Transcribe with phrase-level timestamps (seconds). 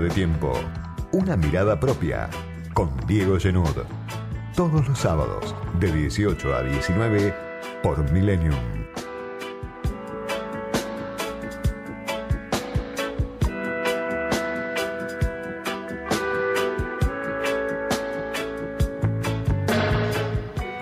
[0.00, 0.52] de tiempo.
[1.12, 2.28] Una mirada propia.
[2.74, 3.76] Con Diego Genud.
[4.56, 7.34] Todos los sábados, de 18 a 19,
[7.82, 8.54] por Millennium.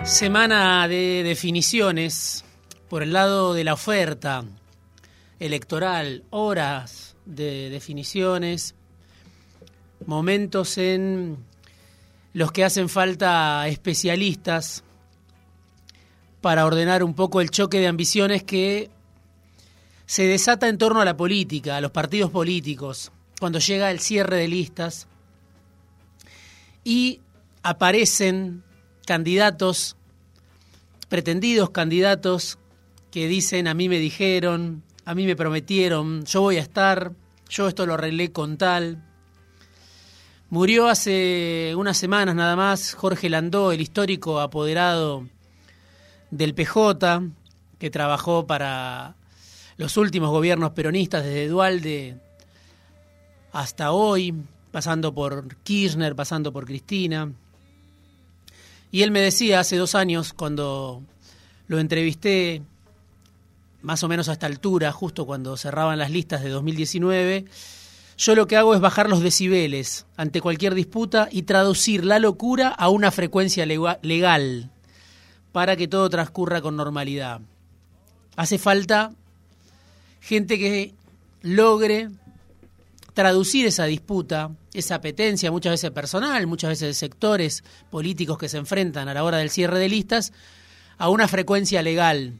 [0.03, 2.43] Semana de definiciones
[2.89, 4.43] por el lado de la oferta
[5.39, 8.75] electoral, horas de definiciones,
[10.05, 11.37] momentos en
[12.33, 14.83] los que hacen falta especialistas
[16.41, 18.89] para ordenar un poco el choque de ambiciones que
[20.05, 24.37] se desata en torno a la política, a los partidos políticos, cuando llega el cierre
[24.37, 25.07] de listas
[26.83, 27.21] y
[27.61, 28.63] aparecen
[29.05, 29.97] candidatos,
[31.09, 32.57] pretendidos candidatos,
[33.11, 37.11] que dicen a mí me dijeron, a mí me prometieron, yo voy a estar,
[37.49, 39.03] yo esto lo arreglé con tal.
[40.51, 45.27] Murió hace unas semanas nada más Jorge Landó, el histórico apoderado
[46.31, 47.21] del PJ,
[47.77, 49.13] que trabajó para
[49.77, 52.17] los últimos gobiernos peronistas desde Dualde
[53.51, 54.33] hasta hoy,
[54.71, 57.31] pasando por Kirchner, pasando por Cristina.
[58.91, 61.03] Y él me decía hace dos años, cuando
[61.67, 62.63] lo entrevisté
[63.83, 67.45] más o menos a esta altura, justo cuando cerraban las listas de 2019,
[68.19, 72.67] yo lo que hago es bajar los decibeles ante cualquier disputa y traducir la locura
[72.67, 74.69] a una frecuencia legal
[75.53, 77.39] para que todo transcurra con normalidad.
[78.35, 79.13] Hace falta
[80.19, 80.93] gente que
[81.43, 82.09] logre
[83.13, 88.57] traducir esa disputa, esa apetencia, muchas veces personal, muchas veces de sectores políticos que se
[88.57, 90.33] enfrentan a la hora del cierre de listas,
[90.97, 92.33] a una frecuencia legal,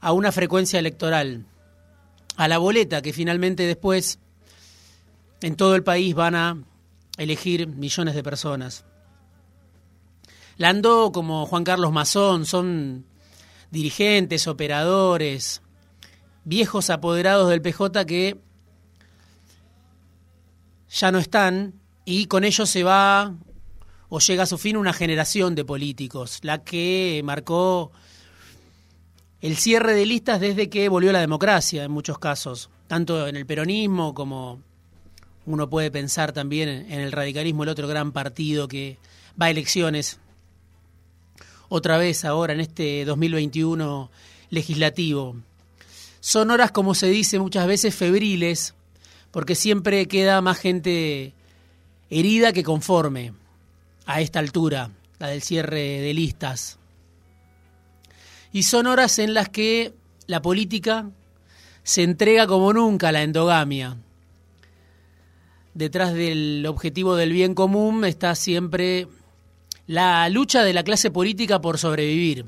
[0.00, 1.44] a una frecuencia electoral,
[2.36, 4.18] a la boleta que finalmente después
[5.40, 6.62] en todo el país van a
[7.18, 8.84] elegir millones de personas.
[10.56, 13.04] Landó como Juan Carlos Mazón son
[13.70, 15.62] dirigentes, operadores,
[16.44, 18.38] viejos apoderados del PJ que
[20.90, 23.34] ya no están y con ellos se va
[24.08, 27.92] o llega a su fin una generación de políticos, la que marcó
[29.42, 33.44] el cierre de listas desde que volvió la democracia en muchos casos, tanto en el
[33.44, 34.60] peronismo como
[35.44, 38.98] uno puede pensar también en el radicalismo, el otro gran partido que
[39.40, 40.20] va a elecciones
[41.68, 44.10] otra vez ahora en este 2021
[44.50, 45.36] legislativo.
[46.20, 48.74] Son horas, como se dice muchas veces, febriles,
[49.32, 51.32] porque siempre queda más gente
[52.10, 53.32] herida que conforme
[54.06, 56.78] a esta altura, la del cierre de listas.
[58.52, 59.94] Y son horas en las que
[60.26, 61.10] la política
[61.82, 63.96] se entrega como nunca a la endogamia.
[65.74, 69.08] Detrás del objetivo del bien común está siempre
[69.86, 72.46] la lucha de la clase política por sobrevivir,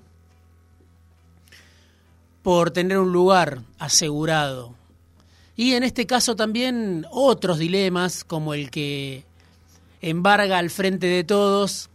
[2.43, 4.75] por tener un lugar asegurado.
[5.57, 9.25] Y en este caso también otros dilemas, como el que
[10.03, 11.89] embarga al frente de todos,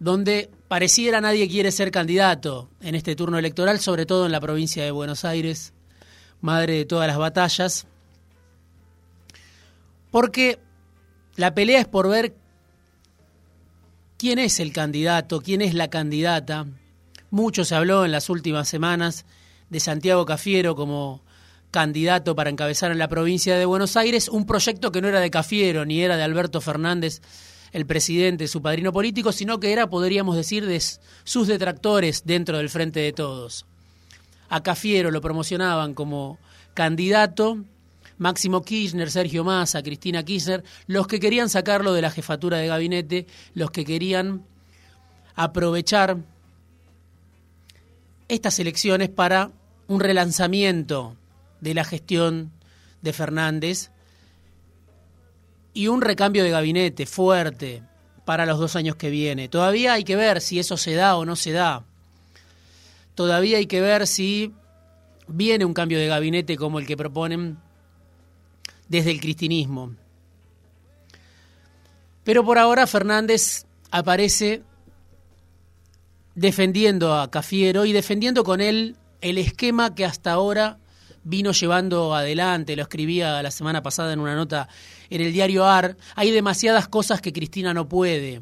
[0.00, 4.84] donde pareciera nadie quiere ser candidato en este turno electoral, sobre todo en la provincia
[4.84, 5.72] de Buenos Aires,
[6.40, 7.86] madre de todas las batallas,
[10.10, 10.58] porque
[11.36, 12.34] la pelea es por ver
[14.18, 16.66] quién es el candidato, quién es la candidata.
[17.30, 19.24] Mucho se habló en las últimas semanas
[19.70, 21.22] de Santiago Cafiero como
[21.70, 25.30] candidato para encabezar en la provincia de Buenos Aires un proyecto que no era de
[25.30, 27.20] Cafiero ni era de Alberto Fernández,
[27.72, 30.82] el presidente, su padrino político, sino que era, podríamos decir, de
[31.24, 33.66] sus detractores dentro del Frente de Todos.
[34.48, 36.38] A Cafiero lo promocionaban como
[36.74, 37.58] candidato
[38.18, 43.26] Máximo Kirchner, Sergio Massa, Cristina Kirchner, los que querían sacarlo de la jefatura de gabinete,
[43.54, 44.44] los que querían
[45.34, 46.18] aprovechar
[48.26, 49.50] estas elecciones para
[49.86, 51.16] un relanzamiento
[51.60, 52.52] de la gestión
[53.02, 53.90] de Fernández
[55.74, 57.82] y un recambio de gabinete fuerte
[58.24, 59.48] para los dos años que viene.
[59.48, 61.84] Todavía hay que ver si eso se da o no se da.
[63.14, 64.52] Todavía hay que ver si
[65.26, 67.58] viene un cambio de gabinete como el que proponen
[68.88, 69.94] desde el cristinismo.
[72.24, 74.62] Pero por ahora Fernández aparece
[76.34, 80.78] defendiendo a Cafiero y defendiendo con él el esquema que hasta ahora
[81.28, 84.68] vino llevando adelante, lo escribía la semana pasada en una nota
[85.10, 88.40] en el diario AR, hay demasiadas cosas que Cristina no puede,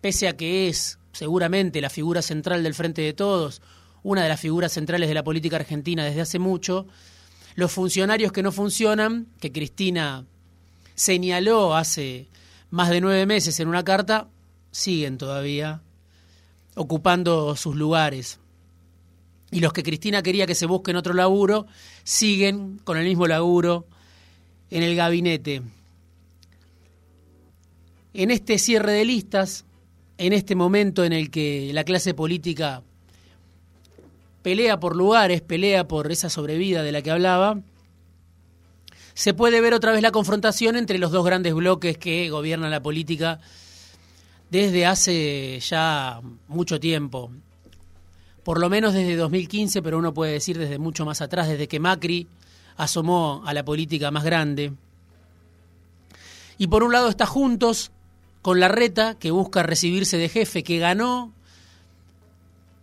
[0.00, 3.60] pese a que es seguramente la figura central del Frente de Todos,
[4.04, 6.86] una de las figuras centrales de la política argentina desde hace mucho,
[7.56, 10.24] los funcionarios que no funcionan, que Cristina
[10.94, 12.28] señaló hace
[12.70, 14.28] más de nueve meses en una carta,
[14.70, 15.82] siguen todavía
[16.76, 18.38] ocupando sus lugares.
[19.50, 21.66] Y los que Cristina quería que se busquen otro laburo,
[22.04, 23.86] siguen con el mismo laburo
[24.70, 25.62] en el gabinete.
[28.12, 29.64] En este cierre de listas,
[30.18, 32.82] en este momento en el que la clase política
[34.42, 37.60] pelea por lugares, pelea por esa sobrevida de la que hablaba,
[39.14, 42.82] se puede ver otra vez la confrontación entre los dos grandes bloques que gobiernan la
[42.82, 43.40] política
[44.50, 47.30] desde hace ya mucho tiempo.
[48.48, 51.80] Por lo menos desde 2015, pero uno puede decir desde mucho más atrás, desde que
[51.80, 52.28] Macri
[52.78, 54.72] asomó a la política más grande.
[56.56, 57.90] Y por un lado está Juntos,
[58.40, 61.30] con la reta, que busca recibirse de jefe, que ganó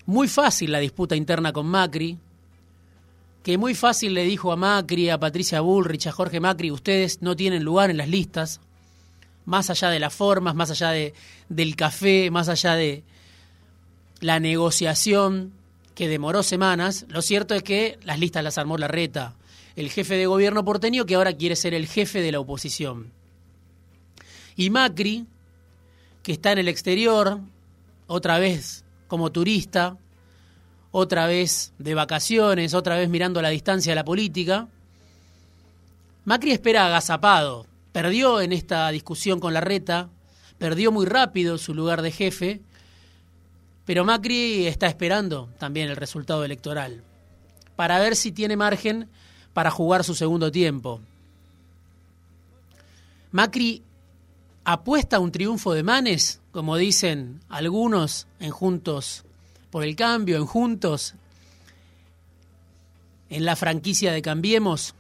[0.06, 2.19] muy fácil la disputa interna con Macri,
[3.41, 7.35] que muy fácil le dijo a Macri, a Patricia Bullrich, a Jorge Macri, ustedes no
[7.35, 8.62] tienen lugar en las listas,
[9.45, 11.15] más allá de las formas, más allá de,
[11.50, 13.03] del café, más allá de
[14.25, 15.54] la negociación
[15.94, 19.36] que demoró semanas, lo cierto es que las listas las armó la reta,
[19.75, 23.12] el jefe de gobierno porteño que ahora quiere ser el jefe de la oposición.
[24.56, 25.27] Y Macri,
[26.24, 27.39] que está en el exterior,
[28.07, 29.95] otra vez como turista,
[30.89, 34.68] otra vez de vacaciones, otra vez mirando a la distancia de la política.
[36.24, 40.10] Macri espera agazapado, perdió en esta discusión con la reta,
[40.57, 42.62] perdió muy rápido su lugar de jefe,
[43.85, 47.03] pero Macri está esperando también el resultado electoral
[47.75, 49.09] para ver si tiene margen
[49.53, 50.99] para jugar su segundo tiempo.
[53.31, 53.83] Macri
[54.63, 59.23] apuesta a un triunfo de Manes, como dicen algunos en Juntos
[59.69, 61.15] por el cambio, en Juntos,
[63.29, 64.95] en la franquicia de Cambiemos?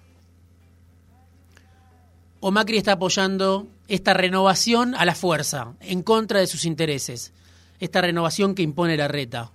[2.39, 7.31] ¿O Macri está apoyando esta renovación a la fuerza, en contra de sus intereses?
[7.79, 9.51] Esta renovación que impone la reta.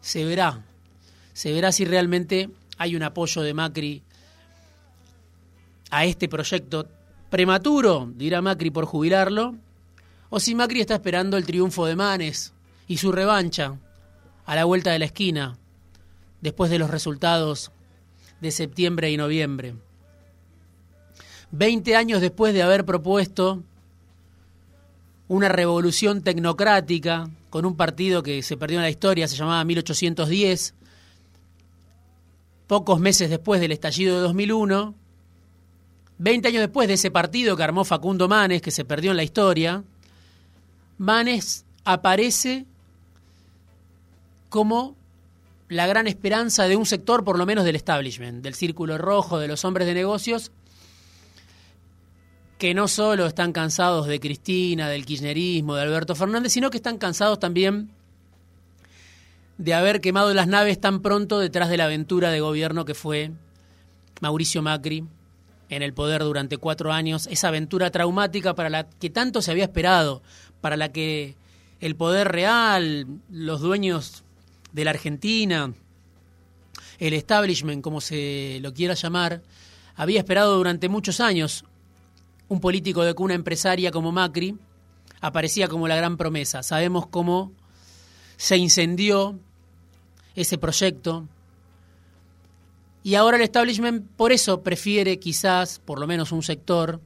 [0.00, 0.62] Se verá.
[1.32, 4.02] Se verá si realmente hay un apoyo de Macri
[5.90, 6.88] a este proyecto
[7.30, 9.54] prematuro, dirá Macri por jubilarlo,
[10.30, 12.52] o si Macri está esperando el triunfo de Manes
[12.88, 13.78] y su revancha
[14.46, 15.58] a la vuelta de la esquina,
[16.40, 17.70] después de los resultados
[18.40, 19.74] de septiembre y noviembre.
[21.50, 23.62] Veinte años después de haber propuesto
[25.28, 30.72] una revolución tecnocrática con un partido que se perdió en la historia, se llamaba 1810,
[32.66, 34.94] pocos meses después del estallido de 2001,
[36.16, 39.22] veinte años después de ese partido que armó Facundo Manes, que se perdió en la
[39.22, 39.84] historia,
[40.96, 42.64] Manes aparece
[44.48, 44.96] como
[45.68, 49.48] la gran esperanza de un sector, por lo menos del establishment, del círculo rojo, de
[49.48, 50.52] los hombres de negocios,
[52.62, 56.96] que no solo están cansados de Cristina, del kirchnerismo, de Alberto Fernández, sino que están
[56.96, 57.90] cansados también
[59.58, 63.32] de haber quemado las naves tan pronto detrás de la aventura de gobierno que fue
[64.20, 65.04] Mauricio Macri
[65.70, 69.64] en el poder durante cuatro años, esa aventura traumática para la que tanto se había
[69.64, 70.22] esperado,
[70.60, 71.34] para la que
[71.80, 74.22] el poder real, los dueños
[74.70, 75.74] de la Argentina,
[77.00, 79.42] el establishment, como se lo quiera llamar,
[79.96, 81.64] había esperado durante muchos años
[82.48, 84.56] un político de cuna empresaria como Macri,
[85.20, 86.62] aparecía como la gran promesa.
[86.62, 87.52] Sabemos cómo
[88.36, 89.38] se incendió
[90.34, 91.26] ese proyecto.
[93.02, 97.00] Y ahora el establishment por eso prefiere quizás, por lo menos un sector,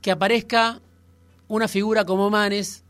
[0.00, 0.80] que aparezca
[1.48, 2.84] una figura como Manes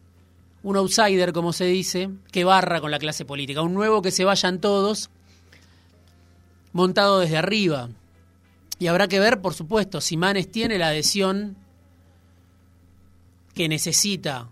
[0.65, 4.25] un outsider, como se dice, que barra con la clase política, un nuevo que se
[4.25, 5.11] vayan todos,
[6.73, 7.91] montado desde arriba.
[8.85, 11.57] Y habrá que ver, por supuesto, si Manes tiene la adhesión
[13.55, 14.51] que necesita,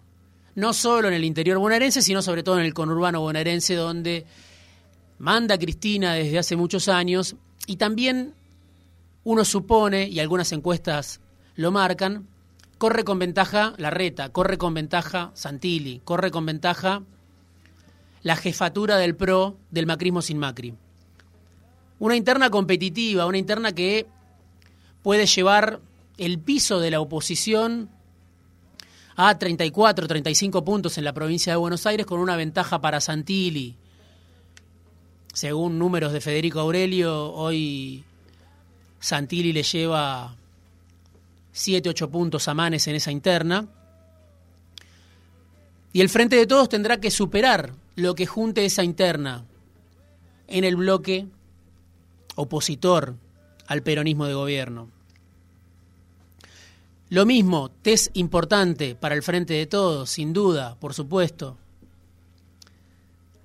[0.55, 4.25] no solo en el interior bonaerense, sino sobre todo en el conurbano bonaerense, donde
[5.19, 7.37] manda Cristina desde hace muchos años,
[7.67, 8.33] y también
[9.25, 11.21] uno supone, y algunas encuestas
[11.57, 12.27] lo marcan,
[12.79, 17.03] corre con ventaja la reta, corre con ventaja Santilli, corre con ventaja
[18.23, 20.73] la jefatura del PRO del macrismo sin Macri.
[21.99, 24.07] Una interna competitiva, una interna que
[25.02, 25.80] puede llevar
[26.16, 27.90] el piso de la oposición
[29.16, 33.76] a 34, 35 puntos en la provincia de Buenos Aires con una ventaja para Santilli.
[35.32, 38.04] Según números de Federico Aurelio, hoy
[39.00, 40.37] Santilli le lleva
[41.52, 43.66] 7, 8 puntos a Manes en esa interna.
[45.92, 49.44] Y el Frente de Todos tendrá que superar lo que junte esa interna
[50.49, 51.26] en el bloque
[52.35, 53.16] opositor
[53.66, 54.88] al peronismo de gobierno.
[57.12, 61.59] Lo mismo, test importante para el frente de todos, sin duda, por supuesto.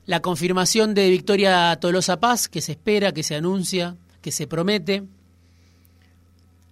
[0.06, 5.04] La confirmación de Victoria Tolosa Paz, que se espera, que se anuncia, que se promete.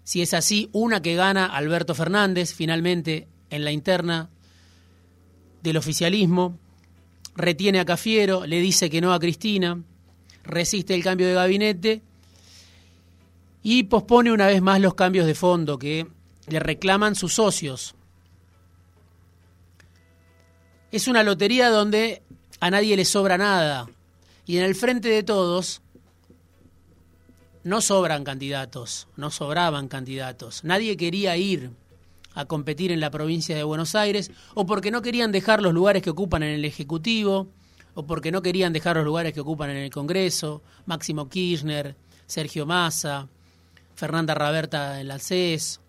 [0.05, 4.29] Si es así, una que gana Alberto Fernández finalmente en la interna
[5.61, 6.57] del oficialismo.
[7.35, 9.83] Retiene a Cafiero, le dice que no a Cristina,
[10.45, 12.01] resiste el cambio de gabinete
[13.67, 16.05] y pospone una vez más los cambios de fondo que
[16.45, 17.95] le reclaman sus socios.
[20.91, 22.21] Es una lotería donde
[22.59, 23.87] a nadie le sobra nada.
[24.45, 25.81] Y en el frente de todos
[27.63, 30.63] no sobran candidatos, no sobraban candidatos.
[30.63, 31.71] Nadie quería ir
[32.35, 36.03] a competir en la provincia de Buenos Aires, o porque no querían dejar los lugares
[36.03, 37.47] que ocupan en el Ejecutivo,
[37.95, 41.95] o porque no querían dejar los lugares que ocupan en el Congreso, Máximo Kirchner,
[42.27, 43.27] Sergio Massa,
[43.95, 45.79] Fernanda Raberta en la CES,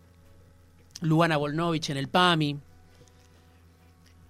[1.01, 2.57] Luana Volnovich en el PAMI.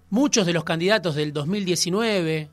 [0.09, 2.49] Muchos de los candidatos del 2019,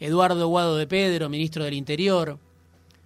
[0.00, 2.38] Eduardo Guado de Pedro, ministro del Interior,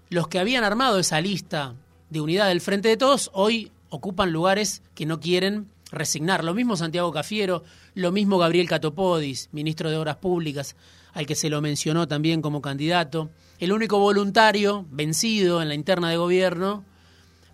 [0.08, 1.74] los que habían armado esa lista
[2.08, 6.44] de unidad del Frente de Todos, hoy ocupan lugares que no quieren resignar.
[6.44, 7.62] Lo mismo Santiago Cafiero,
[7.94, 10.76] lo mismo Gabriel Catopodis, ministro de Obras Públicas,
[11.12, 13.28] al que se lo mencionó también como candidato.
[13.58, 16.84] El único voluntario vencido en la interna de gobierno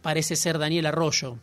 [0.04, 1.38] parece ser Daniel Arroyo,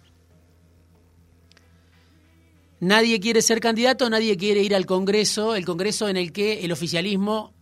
[2.79, 6.71] Nadie quiere ser candidato, nadie quiere ir al Congreso, el Congreso en el que el
[6.71, 7.53] oficialismo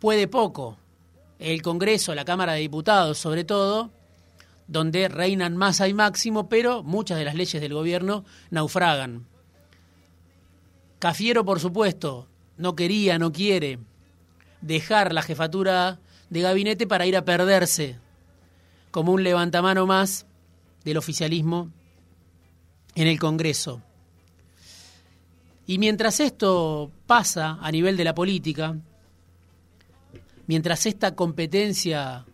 [0.00, 0.78] puede poco.
[1.38, 3.90] El Congreso, la Cámara de Diputados sobre todo,
[4.68, 9.26] donde reinan masa y máximo, pero muchas de las leyes del gobierno naufragan.
[10.98, 12.26] Cafiero, por supuesto,
[12.56, 13.80] no quería, no quiere
[14.62, 15.98] dejar la jefatura
[16.30, 17.98] de gabinete para ir a perderse
[18.92, 20.26] como un levantamano más
[20.84, 21.70] del oficialismo
[22.94, 23.82] en el Congreso.
[25.66, 28.76] Y mientras esto pasa a nivel de la política,
[30.46, 32.26] mientras esta competencia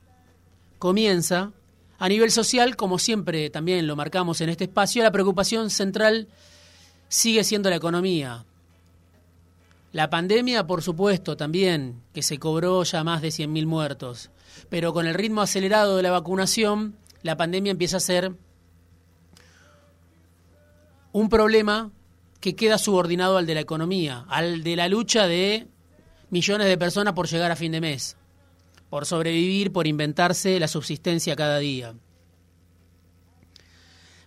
[0.78, 1.52] comienza,
[1.98, 6.28] a nivel social, como siempre también lo marcamos en este espacio, la preocupación central
[7.08, 8.44] sigue siendo la economía.
[9.92, 14.30] La pandemia, por supuesto, también, que se cobró ya más de 100.000 muertos,
[14.68, 18.32] pero con el ritmo acelerado de la vacunación, la pandemia empieza a ser
[21.12, 21.90] un problema
[22.40, 25.66] que queda subordinado al de la economía, al de la lucha de
[26.30, 28.16] millones de personas por llegar a fin de mes,
[28.90, 31.94] por sobrevivir, por inventarse la subsistencia cada día.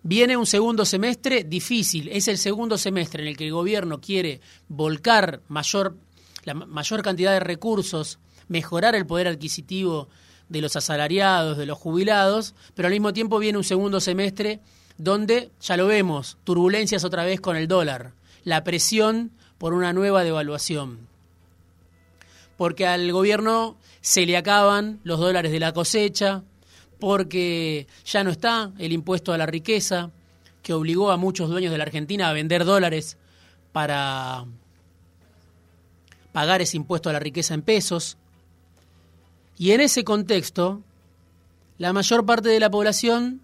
[0.04, 4.42] Viene un segundo semestre difícil, es el segundo semestre en el que el gobierno quiere
[4.68, 5.96] volcar mayor,
[6.44, 8.18] la mayor cantidad de recursos,
[8.48, 10.10] mejorar el poder adquisitivo
[10.50, 14.60] de los asalariados, de los jubilados, pero al mismo tiempo viene un segundo semestre
[14.98, 20.24] donde, ya lo vemos, turbulencias otra vez con el dólar, la presión por una nueva
[20.24, 21.08] devaluación.
[22.58, 26.44] Porque al gobierno se le acaban los dólares de la cosecha,
[27.02, 30.12] porque ya no está el impuesto a la riqueza,
[30.62, 33.18] que obligó a muchos dueños de la Argentina a vender dólares
[33.72, 34.46] para
[36.32, 38.18] pagar ese impuesto a la riqueza en pesos.
[39.58, 40.82] Y en ese contexto,
[41.80, 43.42] la mayor parte de la población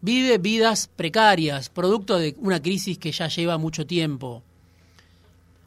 [0.00, 4.42] vive vidas precarias, producto de una crisis que ya lleva mucho tiempo.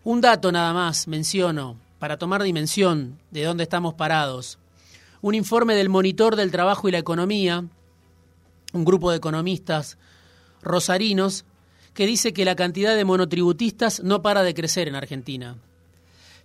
[0.04, 4.58] Un dato nada más menciono, para tomar dimensión de dónde estamos parados.
[5.24, 7.64] Un informe del Monitor del Trabajo y la Economía,
[8.74, 9.98] un grupo de economistas
[10.62, 11.46] rosarinos,
[11.94, 15.56] que dice que la cantidad de monotributistas no para de crecer en Argentina.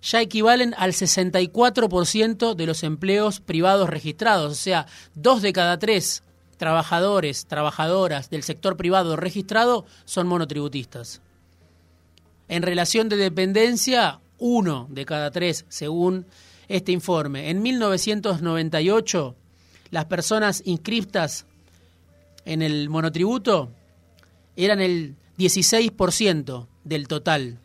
[0.01, 6.23] Ya equivalen al 64% de los empleos privados registrados, o sea, dos de cada tres
[6.55, 11.19] trabajadores, trabajadoras del sector privado registrado son monotributistas.
[12.47, 16.25] En relación de dependencia, uno de cada tres, según
[16.69, 17.49] este informe.
[17.49, 19.35] En 1998,
[19.91, 21.45] las personas inscriptas
[22.45, 23.71] en el monotributo
[24.55, 27.59] eran el 16% del total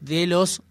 [0.00, 0.62] de los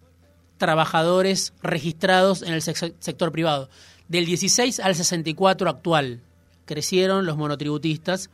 [0.56, 3.68] trabajadores registrados en el sector privado,
[4.08, 6.22] del 16 al 64 actual
[6.64, 8.30] crecieron los monotributistas,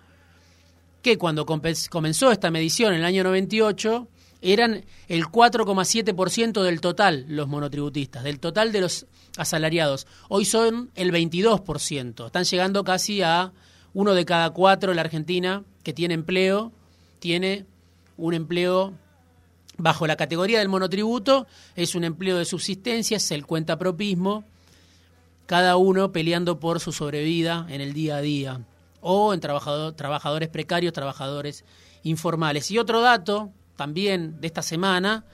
[1.02, 4.08] que cuando comenzó esta medición en el año 98
[4.44, 9.06] eran el 4,7% del total los monotributistas, del total de los
[9.38, 10.06] asalariados.
[10.28, 13.52] Hoy son el 22%, están llegando casi a
[13.94, 16.72] uno de cada cuatro en la Argentina que tiene empleo,
[17.20, 17.64] tiene
[18.18, 18.92] un empleo
[19.78, 24.44] bajo la categoría del monotributo, es un empleo de subsistencia, es el cuentapropismo,
[25.46, 28.60] cada uno peleando por su sobrevida en el día a día,
[29.00, 31.64] o en trabajadores precarios, trabajadores
[32.02, 32.70] informales.
[32.70, 35.24] Y otro dato también de esta semana,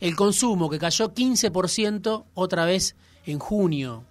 [0.00, 4.04] el consumo que cayó 15% otra vez en junio,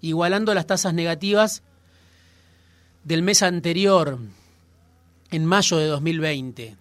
[0.00, 1.62] igualando las tasas negativas
[3.04, 4.18] del mes anterior,
[5.30, 6.76] en mayo de 2020.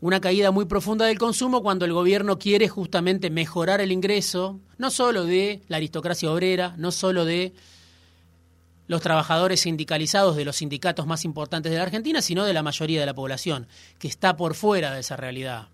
[0.00, 4.90] Una caída muy profunda del consumo cuando el gobierno quiere justamente mejorar el ingreso, no
[4.90, 7.52] solo de la aristocracia obrera, no solo de
[8.90, 12.98] los trabajadores sindicalizados de los sindicatos más importantes de la Argentina, sino de la mayoría
[12.98, 13.68] de la población,
[14.00, 15.68] que está por fuera de esa realidad,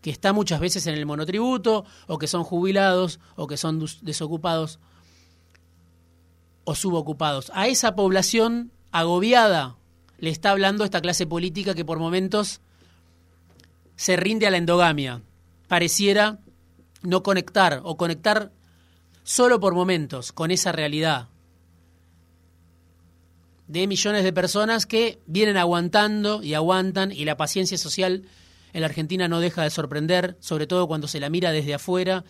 [0.00, 4.78] que está muchas veces en el monotributo, o que son jubilados, o que son desocupados
[6.62, 7.50] o subocupados.
[7.52, 9.74] A esa población agobiada
[10.18, 12.60] le está hablando esta clase política que por momentos
[13.96, 15.20] se rinde a la endogamia.
[15.66, 16.38] Pareciera
[17.02, 18.52] no conectar o conectar
[19.24, 21.26] solo por momentos con esa realidad
[23.68, 28.22] de millones de personas que vienen aguantando y aguantan y la paciencia social
[28.72, 32.24] en la Argentina no deja de sorprender, sobre todo cuando se la mira desde afuera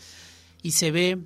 [0.62, 1.18] y se ve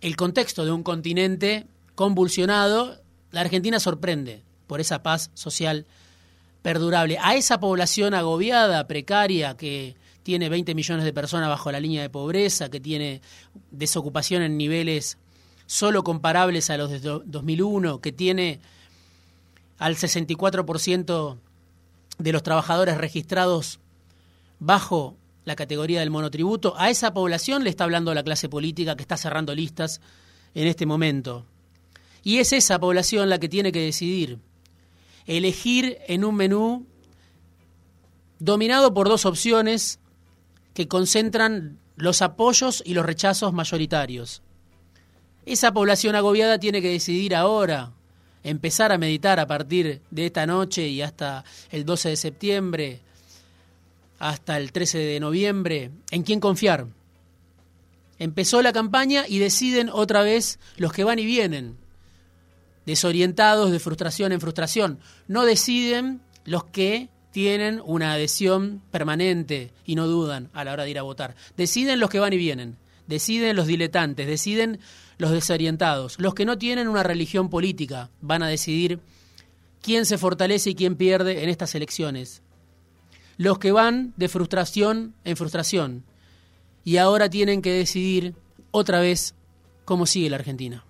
[0.00, 3.02] el contexto de un continente convulsionado.
[3.30, 5.86] La Argentina sorprende por esa paz social
[6.62, 7.18] perdurable.
[7.20, 12.10] A esa población agobiada, precaria, que tiene 20 millones de personas bajo la línea de
[12.10, 13.22] pobreza, que tiene
[13.70, 15.18] desocupación en niveles
[15.66, 18.60] solo comparables a los de 2001, que tiene
[19.78, 21.38] al 64%
[22.18, 23.80] de los trabajadores registrados
[24.58, 29.02] bajo la categoría del monotributo, a esa población le está hablando la clase política que
[29.02, 30.00] está cerrando listas
[30.54, 31.46] en este momento.
[32.22, 34.40] Y es esa población la que tiene que decidir,
[35.26, 36.86] elegir en un menú
[38.38, 40.00] dominado por dos opciones
[40.74, 44.42] que concentran los apoyos y los rechazos mayoritarios.
[45.46, 47.92] Esa población agobiada tiene que decidir ahora
[48.46, 53.00] empezar a meditar a partir de esta noche y hasta el 12 de septiembre,
[54.20, 56.86] hasta el 13 de noviembre, en quién confiar.
[58.20, 61.76] Empezó la campaña y deciden otra vez los que van y vienen,
[62.86, 65.00] desorientados de frustración en frustración.
[65.26, 70.90] No deciden los que tienen una adhesión permanente y no dudan a la hora de
[70.90, 71.34] ir a votar.
[71.56, 74.80] Deciden los que van y vienen, deciden los diletantes, deciden
[75.18, 79.00] los desorientados, los que no tienen una religión política, van a decidir
[79.82, 82.42] quién se fortalece y quién pierde en estas elecciones.
[83.36, 86.04] Los que van de frustración en frustración
[86.84, 88.34] y ahora tienen que decidir
[88.70, 89.34] otra vez
[89.84, 90.85] cómo sigue la Argentina.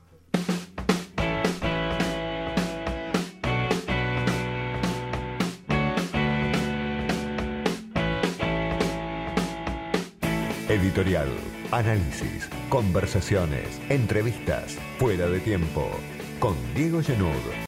[10.76, 11.28] Editorial
[11.70, 15.88] Análisis, conversaciones, entrevistas, fuera de tiempo,
[16.38, 17.56] con Diego Genud.